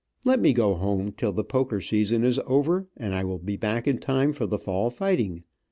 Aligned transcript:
Let 0.25 0.39
me 0.41 0.51
go 0.51 0.73
home 0.73 1.11
till 1.11 1.31
the 1.31 1.43
poker 1.43 1.79
season 1.79 2.23
is 2.23 2.39
over, 2.47 2.87
and 2.97 3.13
I 3.13 3.23
will 3.23 3.37
be 3.37 3.55
back 3.55 3.87
in 3.87 3.99
time 3.99 4.33
for 4.33 4.47
the 4.47 4.57
fall 4.57 4.89
fighting. 4.89 5.43